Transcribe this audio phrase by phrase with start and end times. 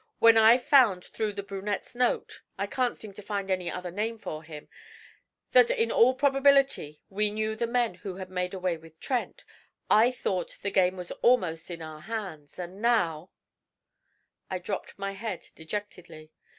[0.17, 4.17] When I found through the brunette's note I can't seem to find any other name
[4.17, 4.67] for him
[5.51, 9.43] that in all probability we knew the men who had made away with Trent,
[9.91, 13.29] I thought the game was almost in our hands, and now'
[14.49, 16.31] I dropped my head dejectedly.